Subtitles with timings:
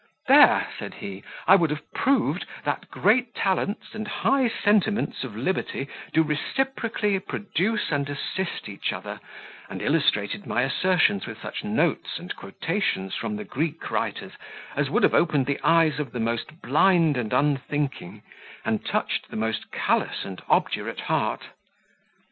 [0.27, 5.87] "There," said he, "I would have proved, that great talents, and high sentiments of liberty,
[6.11, 9.19] do reciprocally produce and assist each other;
[9.69, 14.33] and illustrated my assertions with such notes and quotations from the Greek writers,
[14.75, 18.23] as would have opened the eyes of the most blind and unthinking,
[18.65, 21.49] and touched the most callous and obdurate heart.